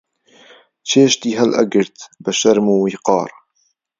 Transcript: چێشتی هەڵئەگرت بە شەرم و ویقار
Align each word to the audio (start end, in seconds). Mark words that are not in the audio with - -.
چێشتی 0.89 1.37
هەڵئەگرت 1.39 1.97
بە 2.23 2.31
شەرم 2.39 2.67
و 2.69 2.81
ویقار 2.83 3.29